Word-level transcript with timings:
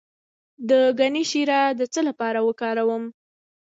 د 0.69 0.71
ګني 0.99 1.23
شیره 1.31 1.61
د 1.79 1.81
څه 1.93 2.01
لپاره 2.07 2.39
وکاروم؟ 2.47 3.03